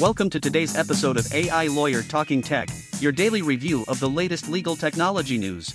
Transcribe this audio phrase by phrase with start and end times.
[0.00, 2.68] Welcome to today's episode of AI Lawyer Talking Tech,
[3.00, 5.74] your daily review of the latest legal technology news.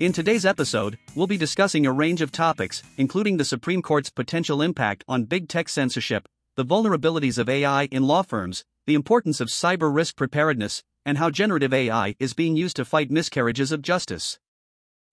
[0.00, 4.60] In today's episode, we'll be discussing a range of topics, including the Supreme Court's potential
[4.60, 9.46] impact on big tech censorship, the vulnerabilities of AI in law firms, the importance of
[9.46, 14.40] cyber risk preparedness, and how generative AI is being used to fight miscarriages of justice.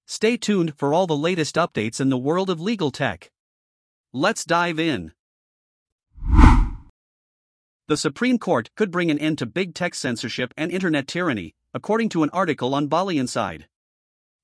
[0.07, 3.29] Stay tuned for all the latest updates in the world of legal tech.
[4.11, 5.11] Let's dive in.
[7.87, 12.09] The Supreme Court could bring an end to big tech censorship and internet tyranny, according
[12.09, 13.65] to an article on Bollyinside.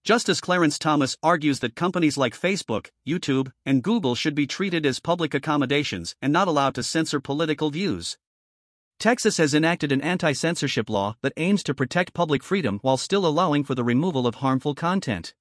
[0.04, 5.00] Justice Clarence Thomas argues that companies like Facebook, YouTube, and Google should be treated as
[5.00, 8.16] public accommodations and not allowed to censor political views.
[9.00, 13.26] Texas has enacted an anti censorship law that aims to protect public freedom while still
[13.26, 15.34] allowing for the removal of harmful content.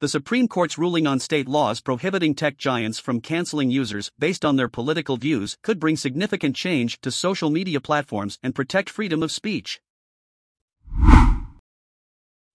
[0.00, 4.56] The Supreme Court's ruling on state laws prohibiting tech giants from canceling users based on
[4.56, 9.30] their political views could bring significant change to social media platforms and protect freedom of
[9.30, 9.80] speech.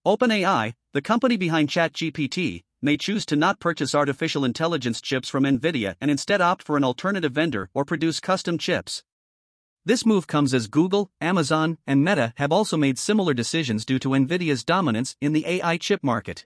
[0.05, 5.95] OpenAI, the company behind ChatGPT, may choose to not purchase artificial intelligence chips from NVIDIA
[6.01, 9.03] and instead opt for an alternative vendor or produce custom chips.
[9.85, 14.09] This move comes as Google, Amazon, and Meta have also made similar decisions due to
[14.09, 16.45] NVIDIA's dominance in the AI chip market.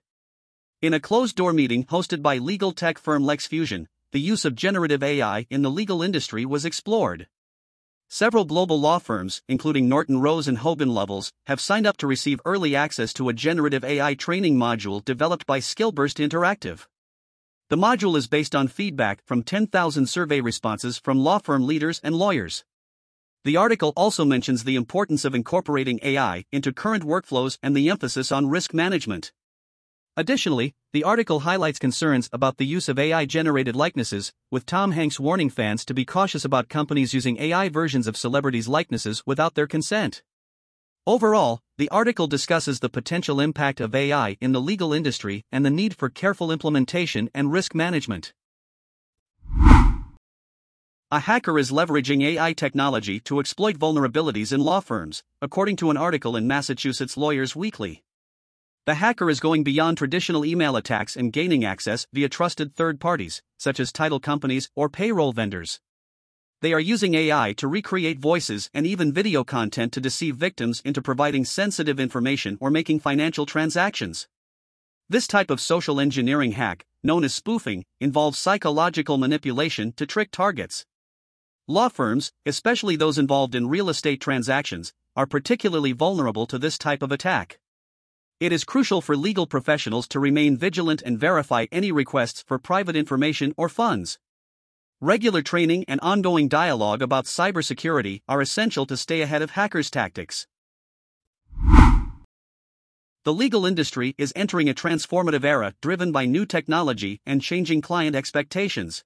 [0.84, 5.02] In a closed door meeting hosted by legal tech firm LexFusion, the use of generative
[5.02, 7.30] AI in the legal industry was explored.
[8.10, 12.42] Several global law firms, including Norton Rose and Hogan Lovells, have signed up to receive
[12.44, 16.86] early access to a generative AI training module developed by Skillburst Interactive.
[17.70, 22.14] The module is based on feedback from 10,000 survey responses from law firm leaders and
[22.14, 22.66] lawyers.
[23.46, 28.34] The article also mentions the importance of incorporating AI into current workflows and the emphasis
[28.34, 29.32] on risk management.
[30.16, 35.20] Additionally, the article highlights concerns about the use of AI generated likenesses, with Tom Hanks
[35.20, 39.66] warning fans to be cautious about companies using AI versions of celebrities' likenesses without their
[39.66, 40.22] consent.
[41.08, 45.72] Overall, the article discusses the potential impact of AI in the legal industry and the
[45.72, 48.34] need for careful implementation and risk management.
[51.12, 55.98] A hacker is leveraging AI technology to exploit vulnerabilities in law firms, according to an
[55.98, 58.04] article in Massachusetts Lawyers Weekly.
[58.86, 63.42] The hacker is going beyond traditional email attacks and gaining access via trusted third parties,
[63.58, 65.80] such as title companies or payroll vendors.
[66.60, 71.02] They are using AI to recreate voices and even video content to deceive victims into
[71.02, 74.28] providing sensitive information or making financial transactions.
[75.08, 80.86] This type of social engineering hack, known as spoofing, involves psychological manipulation to trick targets.
[81.70, 87.02] Law firms, especially those involved in real estate transactions, are particularly vulnerable to this type
[87.02, 87.60] of attack.
[88.40, 92.96] It is crucial for legal professionals to remain vigilant and verify any requests for private
[92.96, 94.20] information or funds.
[95.00, 100.48] Regular training and ongoing dialogue about cybersecurity are essential to stay ahead of hackers' tactics.
[103.26, 108.16] The legal industry is entering a transformative era driven by new technology and changing client
[108.16, 109.04] expectations.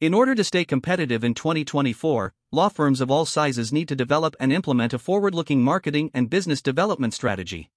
[0.00, 4.34] In order to stay competitive in 2024, law firms of all sizes need to develop
[4.40, 7.70] and implement a forward looking marketing and business development strategy.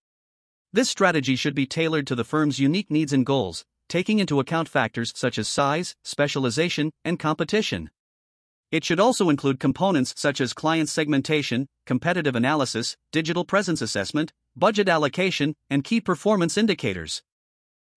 [0.74, 4.70] This strategy should be tailored to the firm's unique needs and goals, taking into account
[4.70, 7.90] factors such as size, specialization, and competition.
[8.72, 14.88] It should also include components such as client segmentation, competitive analysis, digital presence assessment, budget
[14.88, 17.22] allocation, and key performance indicators.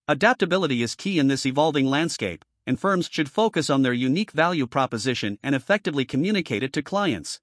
[0.09, 4.67] Adaptability is key in this evolving landscape, and firms should focus on their unique value
[4.67, 7.41] proposition and effectively communicate it to clients.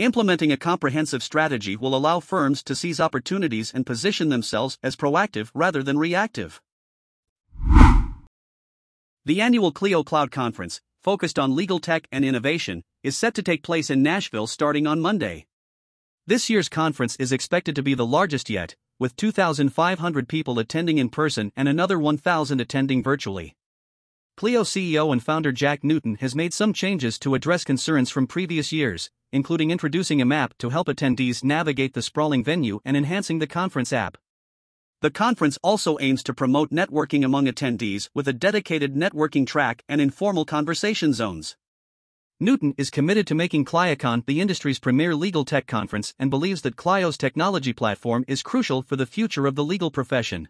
[0.00, 5.50] Implementing a comprehensive strategy will allow firms to seize opportunities and position themselves as proactive
[5.52, 6.62] rather than reactive.
[9.26, 13.62] The annual Clio Cloud Conference, focused on legal tech and innovation, is set to take
[13.62, 15.44] place in Nashville starting on Monday.
[16.26, 21.10] This year's conference is expected to be the largest yet, with 2,500 people attending in
[21.10, 23.54] person and another 1,000 attending virtually.
[24.40, 28.72] Clio CEO and founder Jack Newton has made some changes to address concerns from previous
[28.72, 33.46] years, including introducing a map to help attendees navigate the sprawling venue and enhancing the
[33.46, 34.16] conference app.
[35.02, 40.00] The conference also aims to promote networking among attendees with a dedicated networking track and
[40.00, 41.58] informal conversation zones.
[42.40, 46.76] Newton is committed to making ClioCon the industry's premier legal tech conference and believes that
[46.76, 50.48] Clio's technology platform is crucial for the future of the legal profession.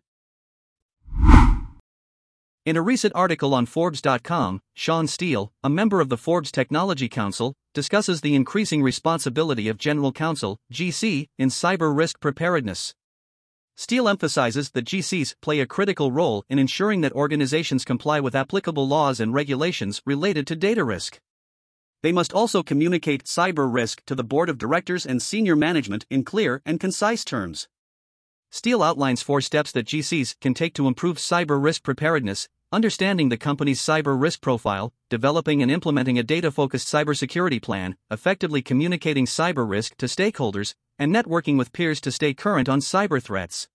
[2.71, 7.53] In a recent article on Forbes.com, Sean Steele, a member of the Forbes Technology Council,
[7.75, 12.95] discusses the increasing responsibility of General Counsel, GC, in cyber risk preparedness.
[13.77, 18.87] Steele emphasizes that GCs play a critical role in ensuring that organizations comply with applicable
[18.87, 21.19] laws and regulations related to data risk.
[22.05, 26.23] They must also communicate cyber risk to the board of directors and senior management in
[26.23, 27.67] clear and concise terms.
[28.53, 33.37] Steele outlines four steps that GCs can take to improve cyber risk preparedness, understanding the
[33.37, 39.69] company's cyber risk profile, developing and implementing a data focused cybersecurity plan, effectively communicating cyber
[39.69, 43.69] risk to stakeholders, and networking with peers to stay current on cyber threats.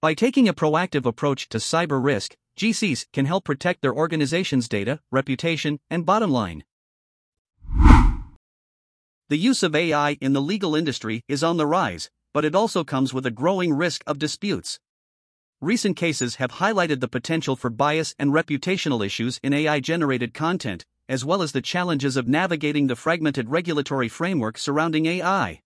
[0.00, 5.00] By taking a proactive approach to cyber risk, GCs can help protect their organization's data,
[5.10, 6.64] reputation, and bottom line.
[9.28, 12.84] The use of AI in the legal industry is on the rise, but it also
[12.84, 14.78] comes with a growing risk of disputes.
[15.62, 20.84] Recent cases have highlighted the potential for bias and reputational issues in AI generated content,
[21.08, 25.60] as well as the challenges of navigating the fragmented regulatory framework surrounding AI.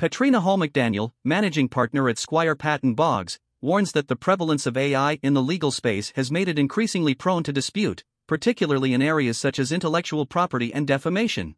[0.00, 5.18] Petrina Hall McDaniel, managing partner at Squire Patton Boggs, warns that the prevalence of AI
[5.22, 9.58] in the legal space has made it increasingly prone to dispute, particularly in areas such
[9.58, 11.56] as intellectual property and defamation.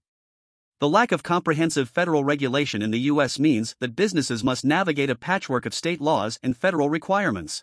[0.82, 3.38] The lack of comprehensive federal regulation in the U.S.
[3.38, 7.62] means that businesses must navigate a patchwork of state laws and federal requirements.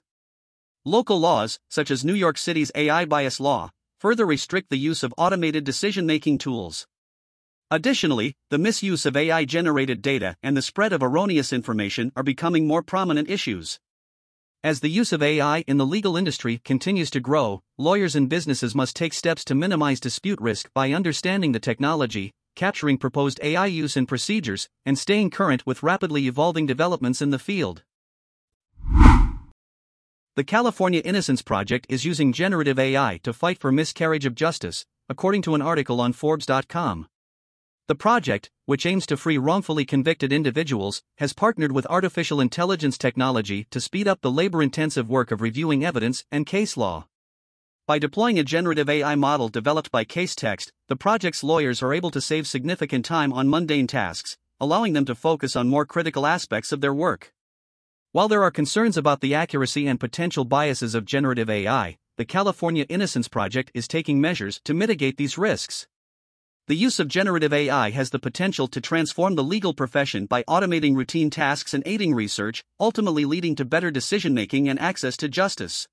[0.86, 5.14] Local laws, such as New York City's AI bias law, further restrict the use of
[5.18, 6.88] automated decision making tools.
[7.70, 12.68] Additionally, the misuse of AI generated data and the spread of erroneous information are becoming
[12.68, 13.82] more prominent issues.
[14.64, 18.74] As the use of AI in the legal industry continues to grow, lawyers and businesses
[18.74, 23.98] must take steps to minimize dispute risk by understanding the technology, capturing proposed AI use
[23.98, 27.84] and procedures, and staying current with rapidly evolving developments in the field.
[30.36, 35.42] The California Innocence Project is using generative AI to fight for miscarriage of justice, according
[35.42, 37.08] to an article on Forbes.com.
[37.90, 43.66] The project, which aims to free wrongfully convicted individuals, has partnered with artificial intelligence technology
[43.72, 47.09] to speed up the labor intensive work of reviewing evidence and case law.
[47.90, 52.22] By deploying a generative AI model developed by Casetext, the project's lawyers are able to
[52.22, 56.82] save significant time on mundane tasks, allowing them to focus on more critical aspects of
[56.82, 57.34] their work.
[58.12, 62.86] While there are concerns about the accuracy and potential biases of generative AI, the California
[62.90, 65.88] Innocence Project is taking measures to mitigate these risks.
[66.68, 70.96] The use of generative AI has the potential to transform the legal profession by automating
[70.96, 75.88] routine tasks and aiding research, ultimately leading to better decision making and access to justice.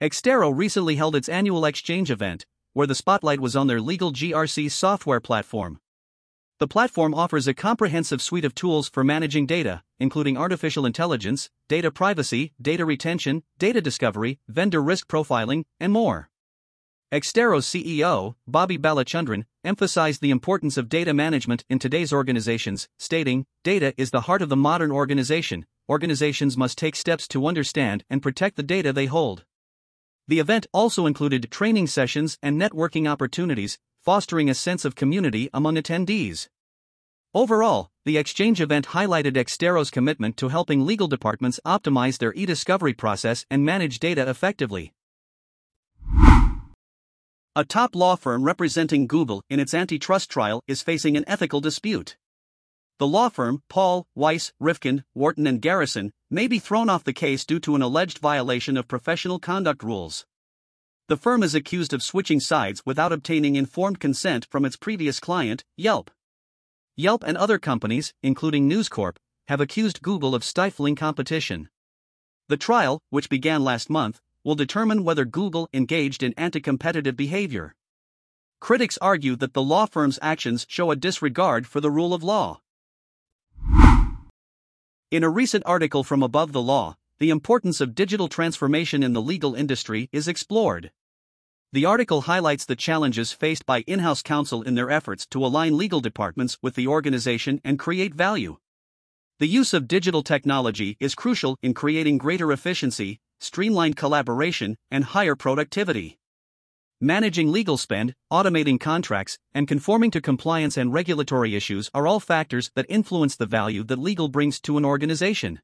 [0.00, 4.70] Exterro recently held its annual XChange event, where the spotlight was on their legal GRC
[4.70, 5.78] software platform.
[6.58, 11.90] The platform offers a comprehensive suite of tools for managing data, including artificial intelligence, data
[11.90, 16.30] privacy, data retention, data discovery, vendor risk profiling, and more.
[17.12, 23.92] Exterro's CEO, Bobby Balachandran, emphasized the importance of data management in today's organizations, stating, Data
[23.98, 25.66] is the heart of the modern organization.
[25.90, 29.44] Organizations must take steps to understand and protect the data they hold.
[30.30, 35.74] The event also included training sessions and networking opportunities, fostering a sense of community among
[35.74, 36.46] attendees.
[37.34, 42.94] Overall, the XChange event highlighted Exterro's commitment to helping legal departments optimize their e discovery
[42.94, 44.92] process and manage data effectively.
[47.56, 52.16] A top law firm representing Google in its antitrust trial is facing an ethical dispute.
[53.00, 57.44] The law firm, Paul, Weiss, Rifkind, Wharton, and Garrison, may be thrown off the case
[57.44, 60.26] due to an alleged violation of professional conduct rules.
[61.08, 65.64] The firm is accused of switching sides without obtaining informed consent from its previous client,
[65.76, 66.08] Yelp.
[66.96, 71.68] Yelp and other companies, including News Corp, have accused Google of stifling competition.
[72.48, 77.74] The trial, which began last month, will determine whether Google engaged in anti competitive behavior.
[78.60, 82.60] Critics argue that the law firm's actions show a disregard for the rule of law.
[85.10, 89.20] In a recent article from Above the Law, the importance of digital transformation in the
[89.20, 90.92] legal industry is explored.
[91.72, 95.76] The article highlights the challenges faced by in house counsel in their efforts to align
[95.76, 98.58] legal departments with the organization and create value.
[99.40, 105.34] The use of digital technology is crucial in creating greater efficiency, streamlined collaboration, and higher
[105.34, 106.19] productivity.
[107.02, 112.70] Managing legal spend, automating contracts, and conforming to compliance and regulatory issues are all factors
[112.74, 115.62] that influence the value that legal brings to an organization.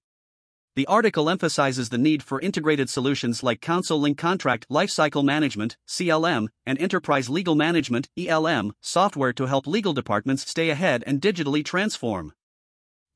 [0.77, 6.49] The article emphasizes the need for integrated solutions like Counsel Link Contract Lifecycle Management, CLM,
[6.65, 12.33] and Enterprise Legal Management, ELM, software to help legal departments stay ahead and digitally transform.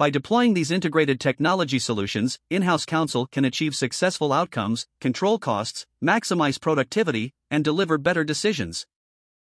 [0.01, 5.85] By deploying these integrated technology solutions, in house counsel can achieve successful outcomes, control costs,
[6.03, 8.87] maximize productivity, and deliver better decisions.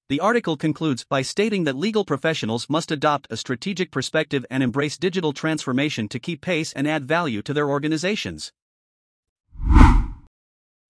[0.09, 4.97] The article concludes by stating that legal professionals must adopt a strategic perspective and embrace
[4.97, 8.51] digital transformation to keep pace and add value to their organizations.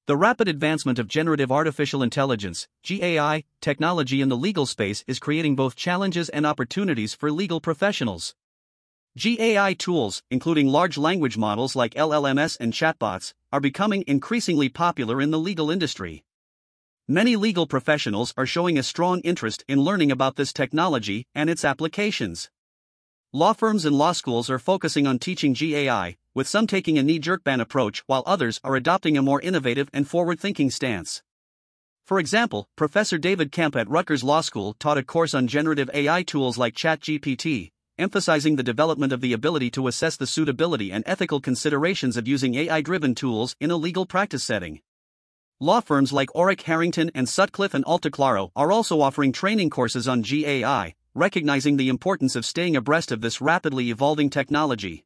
[0.06, 5.56] The rapid advancement of generative artificial intelligence, GAI, technology in the legal space is creating
[5.56, 8.36] both challenges and opportunities for legal professionals.
[9.18, 15.32] GAI tools, including large language models like LLMs and chatbots, are becoming increasingly popular in
[15.32, 16.22] the legal industry.
[17.08, 21.64] Many legal professionals are showing a strong interest in learning about this technology and its
[21.64, 22.50] applications.
[23.32, 27.18] Law firms and law schools are focusing on teaching GAI, with some taking a knee
[27.18, 31.20] jerk ban approach while others are adopting a more innovative and forward thinking stance.
[32.06, 36.22] For example, Professor David Kemp at Rutgers Law School taught a course on generative AI
[36.22, 41.40] tools like ChatGPT, emphasizing the development of the ability to assess the suitability and ethical
[41.40, 44.80] considerations of using AI driven tools in a legal practice setting.
[45.60, 50.22] Law firms like Orrick Herrington and Sutcliffe and Altaclaro are also offering training courses on
[50.22, 55.04] GAI, recognizing the importance of staying abreast of this rapidly evolving technology.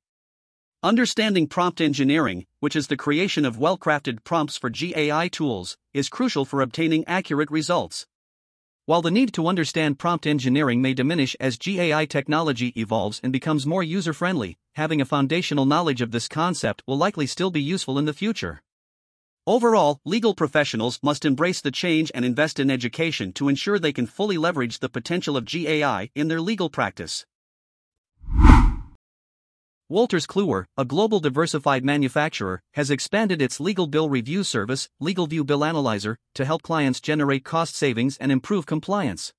[0.84, 6.08] Understanding prompt engineering, which is the creation of well crafted prompts for GAI tools, is
[6.08, 8.06] crucial for obtaining accurate results.
[8.86, 13.64] While the need to understand prompt engineering may diminish as GAI technology evolves and becomes
[13.64, 17.98] more user friendly, having a foundational knowledge of this concept will likely still be useful
[17.98, 18.62] in the future.
[19.46, 24.06] Overall, legal professionals must embrace the change and invest in education to ensure they can
[24.06, 27.24] fully leverage the potential of GAI in their legal practice.
[29.90, 35.62] Wolters Kluwer, a global diversified manufacturer, has expanded its legal bill review service, LegalView Bill
[35.62, 39.34] Analyzer, to help clients generate cost savings and improve compliance.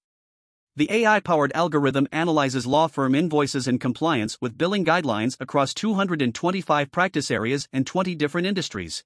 [0.75, 6.91] The AI powered algorithm analyzes law firm invoices and compliance with billing guidelines across 225
[6.91, 9.03] practice areas and 20 different industries.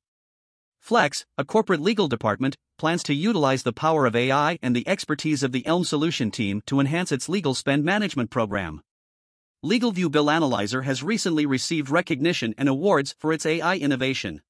[0.82, 5.42] Flex, a corporate legal department, plans to utilize the power of AI and the expertise
[5.42, 8.82] of the Elm Solution team to enhance its legal spend management program.
[9.66, 14.42] LegalView Bill Analyzer has recently received recognition and awards for its AI innovation.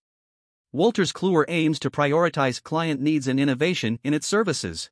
[0.71, 4.91] Wolters Kluwer aims to prioritize client needs and innovation in its services.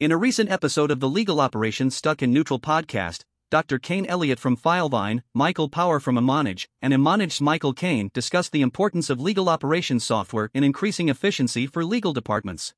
[0.00, 3.20] In a recent episode of the Legal Operations Stuck in Neutral podcast,
[3.52, 3.78] Dr.
[3.78, 9.08] Kane Elliott from Filevine, Michael Power from Emonage, and Emonage's Michael Kane discussed the importance
[9.08, 12.74] of legal operations software in increasing efficiency for legal departments.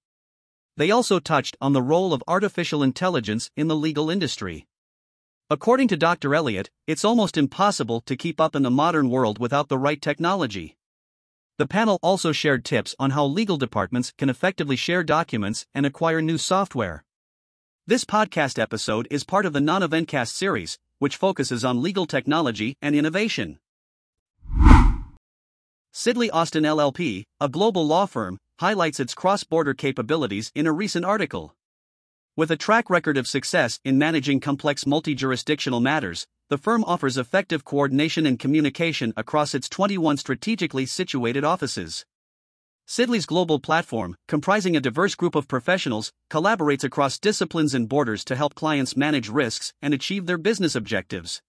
[0.77, 4.67] They also touched on the role of artificial intelligence in the legal industry.
[5.53, 6.35] According to Dr.
[6.35, 10.79] Elliott, it's almost impossible to keep up in the modern world without the right technology.
[11.59, 16.23] The panel also shared tips on how legal departments can effectively share documents and acquire
[16.23, 17.05] new software.
[17.87, 22.79] This podcast episode is part of the Non Eventcast series, which focuses on legal technology
[22.81, 23.59] and innovation.
[25.93, 31.05] Sidley Austin LLP, a global law firm, highlights its cross border capabilities in a recent
[31.05, 31.55] article.
[32.35, 37.19] With a track record of success in managing complex multi jurisdictional matters, the firm offers
[37.19, 42.07] effective coordination and communication across its 21 strategically situated offices.
[42.89, 48.35] Sidley's global platform, comprising a diverse group of professionals, collaborates across disciplines and borders to
[48.35, 51.43] help clients manage risks and achieve their business objectives.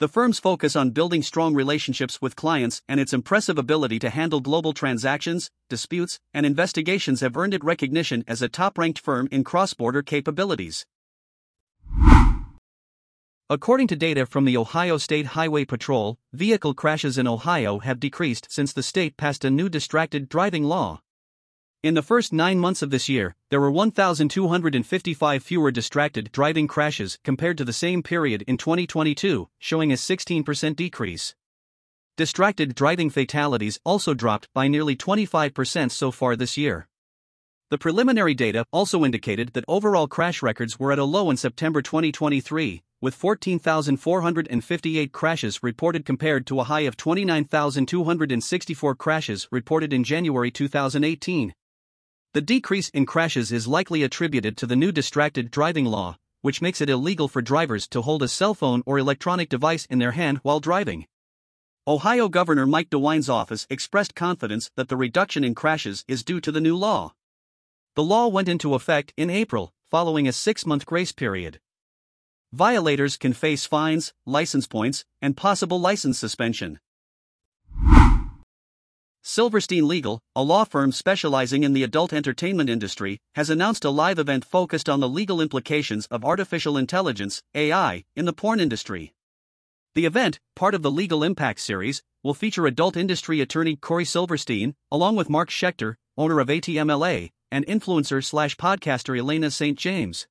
[0.00, 4.38] The firm's focus on building strong relationships with clients and its impressive ability to handle
[4.38, 9.42] global transactions, disputes, and investigations have earned it recognition as a top ranked firm in
[9.42, 10.86] cross border capabilities.
[13.50, 18.46] According to data from the Ohio State Highway Patrol, vehicle crashes in Ohio have decreased
[18.52, 21.00] since the state passed a new distracted driving law.
[21.80, 27.20] In the first nine months of this year, there were 1,255 fewer distracted driving crashes
[27.22, 31.36] compared to the same period in 2022, showing a 16% decrease.
[32.16, 36.88] Distracted driving fatalities also dropped by nearly 25% so far this year.
[37.70, 41.80] The preliminary data also indicated that overall crash records were at a low in September
[41.80, 50.50] 2023, with 14,458 crashes reported compared to a high of 29,264 crashes reported in January
[50.50, 51.54] 2018.
[52.34, 56.82] The decrease in crashes is likely attributed to the new distracted driving law, which makes
[56.82, 60.38] it illegal for drivers to hold a cell phone or electronic device in their hand
[60.42, 61.06] while driving.
[61.86, 66.52] Ohio Governor Mike DeWine's office expressed confidence that the reduction in crashes is due to
[66.52, 67.14] the new law.
[67.96, 71.60] The law went into effect in April, following a six month grace period.
[72.52, 76.78] Violators can face fines, license points, and possible license suspension.
[79.30, 84.18] Silverstein Legal, a law firm specializing in the adult entertainment industry, has announced a live
[84.18, 89.12] event focused on the legal implications of artificial intelligence, AI, in the porn industry.
[89.94, 94.74] The event, part of the Legal Impact series, will feature adult industry attorney Corey Silverstein,
[94.90, 99.78] along with Mark Schechter, owner of ATMLA, and influencer slash podcaster Elena St.
[99.78, 100.26] James.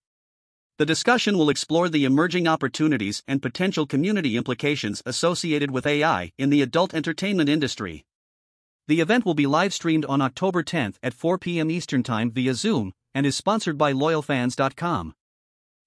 [0.79, 6.49] The discussion will explore the emerging opportunities and potential community implications associated with AI in
[6.49, 8.03] the adult entertainment industry.
[8.87, 11.69] The event will be live streamed on October 10 at 4 p.m.
[11.69, 15.13] Eastern Time via Zoom and is sponsored by LoyalFans.com.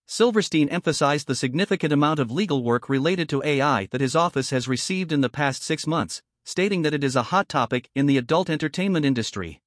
[0.06, 4.68] Silverstein emphasized the significant amount of legal work related to AI that his office has
[4.68, 8.18] received in the past six months, stating that it is a hot topic in the
[8.18, 9.62] adult entertainment industry.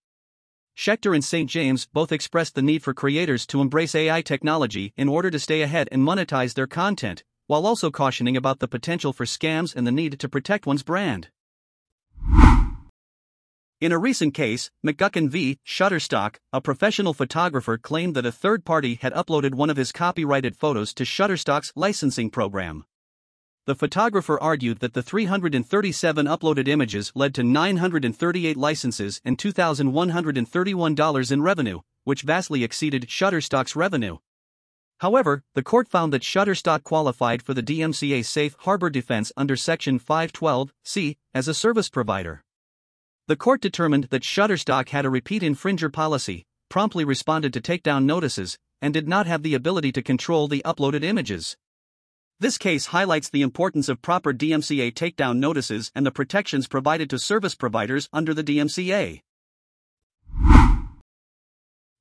[0.78, 1.50] Schechter and St.
[1.50, 5.62] James both expressed the need for creators to embrace AI technology in order to stay
[5.64, 9.92] ahead and monetize their content, while also cautioning about the potential for scams and the
[9.92, 11.30] need to protect one's brand.
[13.84, 15.60] In a recent case, McGucken v.
[15.68, 20.56] Shutterstock, a professional photographer claimed that a third party had uploaded one of his copyrighted
[20.56, 22.86] photos to Shutterstock's licensing program.
[23.66, 31.42] The photographer argued that the 337 uploaded images led to 938 licenses and $2,131 in
[31.42, 34.20] revenue, which vastly exceeded Shutterstock's revenue.
[35.00, 40.00] However, the court found that Shutterstock qualified for the DMCA safe harbor defense under Section
[40.00, 42.46] 512c as a service provider.
[43.26, 48.58] The court determined that Shutterstock had a repeat infringer policy, promptly responded to takedown notices,
[48.82, 51.56] and did not have the ability to control the uploaded images.
[52.42, 57.18] This case highlights the importance of proper DMCA takedown notices and the protections provided to
[57.18, 59.22] service providers under the DMCA.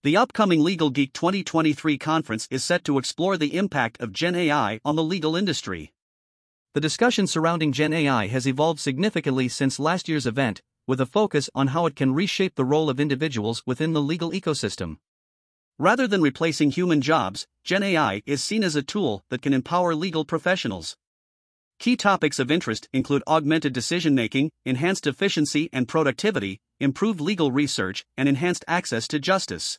[0.02, 4.80] The upcoming Legal Geek 2023 conference is set to explore the impact of Gen AI
[4.84, 5.92] on the legal industry.
[6.74, 11.48] The discussion surrounding Gen AI has evolved significantly since last year's event, with a focus
[11.54, 14.98] on how it can reshape the role of individuals within the legal ecosystem.
[15.78, 19.94] Rather than replacing human jobs, Gen AI is seen as a tool that can empower
[19.94, 20.96] legal professionals.
[21.78, 28.04] Key topics of interest include augmented decision making, enhanced efficiency and productivity, improved legal research,
[28.16, 29.78] and enhanced access to justice.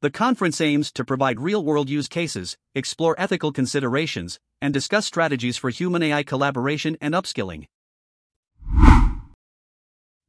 [0.00, 5.56] The conference aims to provide real world use cases, explore ethical considerations, and discuss strategies
[5.56, 7.66] for human AI collaboration and upskilling.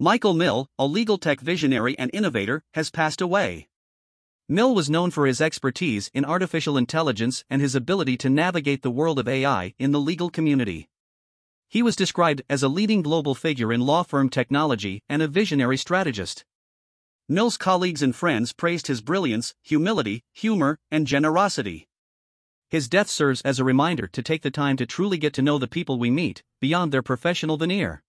[0.03, 3.69] Michael Mill, a legal tech visionary and innovator, has passed away.
[4.49, 8.91] Mill was known for his expertise in artificial intelligence and his ability to navigate the
[8.91, 10.89] world of AI in the legal community.
[11.69, 15.77] He was described as a leading global figure in law firm technology and a visionary
[15.77, 16.43] strategist.
[17.29, 21.87] Mill's colleagues and friends praised his brilliance, humility, humor, and generosity.
[22.69, 25.57] His death serves as a reminder to take the time to truly get to know
[25.57, 28.02] the people we meet, beyond their professional veneer.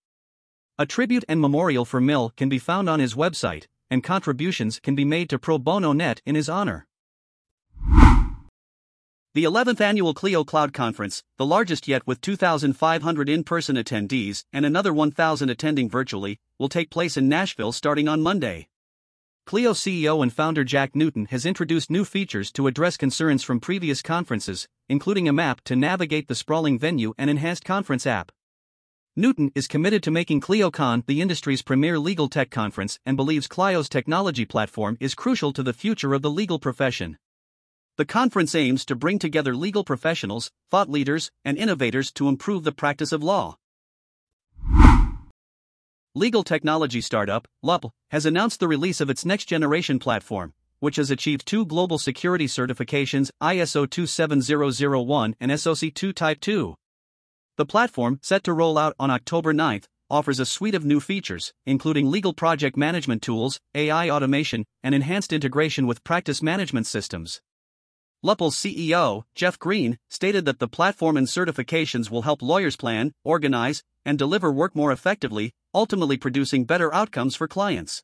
[0.76, 4.96] A tribute and memorial for Mill can be found on his website, and contributions can
[4.96, 6.88] be made to Pro Bono Net in his honor.
[9.34, 14.66] The 11th annual Clio Cloud Conference, the largest yet with 2,500 in person attendees and
[14.66, 18.66] another 1,000 attending virtually, will take place in Nashville starting on Monday.
[19.46, 24.02] Clio CEO and founder Jack Newton has introduced new features to address concerns from previous
[24.02, 28.32] conferences, including a map to navigate the sprawling venue and enhanced conference app.
[29.16, 33.88] Newton is committed to making ClioCon the industry's premier legal tech conference and believes Clio's
[33.88, 37.16] technology platform is crucial to the future of the legal profession.
[37.96, 42.72] The conference aims to bring together legal professionals, thought leaders, and innovators to improve the
[42.72, 43.56] practice of law.
[46.16, 51.12] Legal technology startup, LUPL, has announced the release of its next generation platform, which has
[51.12, 56.74] achieved two global security certifications ISO 27001 and SOC 2 Type 2.
[57.56, 61.52] The platform, set to roll out on October 9, offers a suite of new features,
[61.64, 67.40] including legal project management tools, AI automation, and enhanced integration with practice management systems.
[68.24, 73.84] LUPL's CEO, Jeff Green, stated that the platform and certifications will help lawyers plan, organize,
[74.04, 78.02] and deliver work more effectively, ultimately producing better outcomes for clients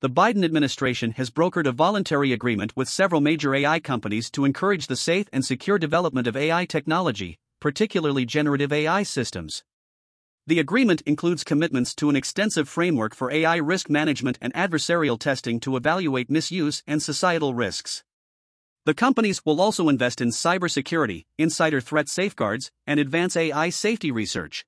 [0.00, 4.86] the Biden administration has brokered a voluntary agreement with several major AI companies to encourage
[4.86, 9.64] the safe and secure development of AI technology, particularly generative AI systems.
[10.46, 15.58] The agreement includes commitments to an extensive framework for AI risk management and adversarial testing
[15.60, 18.04] to evaluate misuse and societal risks.
[18.84, 24.64] The companies will also invest in cybersecurity, insider threat safeguards, and advance AI safety research.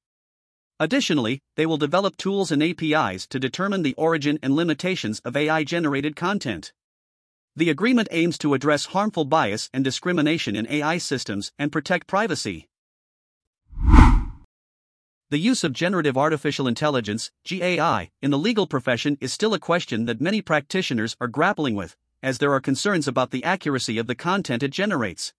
[0.81, 5.63] Additionally, they will develop tools and APIs to determine the origin and limitations of AI
[5.63, 6.73] generated content.
[7.55, 12.67] The agreement aims to address harmful bias and discrimination in AI systems and protect privacy.
[15.29, 20.07] The use of generative artificial intelligence, GAI, in the legal profession is still a question
[20.07, 24.15] that many practitioners are grappling with, as there are concerns about the accuracy of the
[24.15, 25.35] content it generates.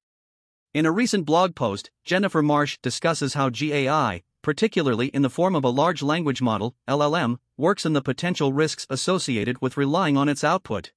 [0.73, 5.63] In a recent blog post, Jennifer Marsh discusses how GAI, particularly in the form of
[5.63, 10.43] a large language model, LLM, works and the potential risks associated with relying on its
[10.43, 10.91] output.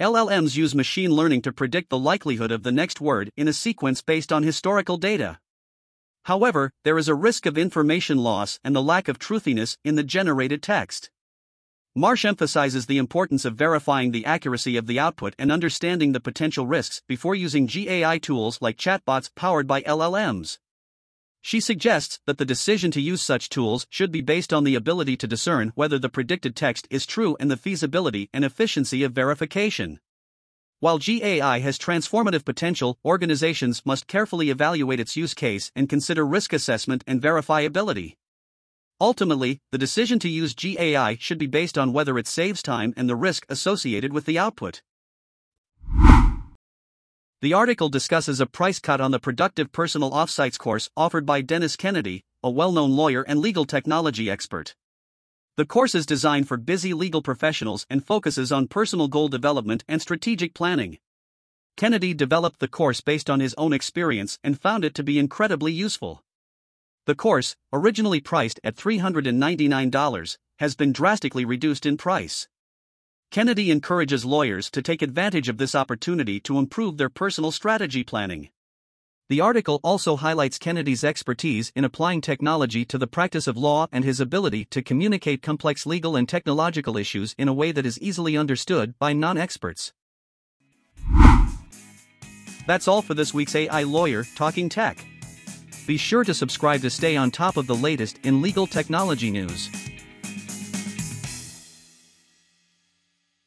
[0.00, 4.00] LLMs use machine learning to predict the likelihood of the next word in a sequence
[4.00, 5.40] based on historical data.
[6.24, 10.04] However, there is a risk of information loss and the lack of truthiness in the
[10.04, 11.10] generated text.
[11.94, 16.64] Marsh emphasizes the importance of verifying the accuracy of the output and understanding the potential
[16.64, 20.58] risks before using GAI tools like chatbots powered by LLMs.
[21.48, 25.16] She suggests that the decision to use such tools should be based on the ability
[25.16, 29.98] to discern whether the predicted text is true and the feasibility and efficiency of verification.
[30.80, 36.52] While GAI has transformative potential, organizations must carefully evaluate its use case and consider risk
[36.52, 38.16] assessment and verifiability.
[39.00, 43.08] Ultimately, the decision to use GAI should be based on whether it saves time and
[43.08, 44.82] the risk associated with the output.
[47.40, 51.76] The article discusses a price cut on the Productive Personal Offsites course offered by Dennis
[51.76, 54.74] Kennedy, a well known lawyer and legal technology expert.
[55.56, 60.02] The course is designed for busy legal professionals and focuses on personal goal development and
[60.02, 60.98] strategic planning.
[61.76, 65.72] Kennedy developed the course based on his own experience and found it to be incredibly
[65.72, 66.24] useful.
[67.06, 72.48] The course, originally priced at $399, has been drastically reduced in price.
[73.30, 78.48] Kennedy encourages lawyers to take advantage of this opportunity to improve their personal strategy planning.
[79.28, 84.02] The article also highlights Kennedy's expertise in applying technology to the practice of law and
[84.02, 88.34] his ability to communicate complex legal and technological issues in a way that is easily
[88.34, 89.92] understood by non experts.
[92.66, 95.04] That's all for this week's AI Lawyer Talking Tech.
[95.86, 99.68] Be sure to subscribe to stay on top of the latest in legal technology news.